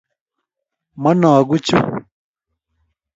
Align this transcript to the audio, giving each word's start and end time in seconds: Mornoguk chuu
Mornoguk 1.01 1.61
chuu 1.67 1.87